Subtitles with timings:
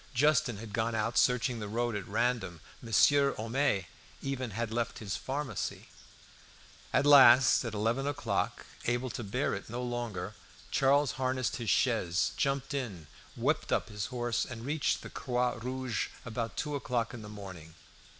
[0.15, 2.59] Justin had gone out searching the road at random.
[2.81, 3.85] Monsieur Homais
[4.23, 5.89] even had left his pharmacy.
[6.91, 10.33] At last, at eleven o'clock, able to bear it no longer,
[10.71, 13.05] Charles harnessed his chaise, jumped in,
[13.37, 17.75] whipped up his horse, and reached the "Croix Rouge" about two o'clock in the morning.